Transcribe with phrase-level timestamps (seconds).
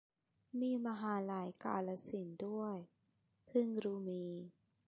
[0.59, 2.73] มีมหาวิทยาลัยกาฬสินธ์ด้วย
[3.47, 4.25] เพิ่งรู้มี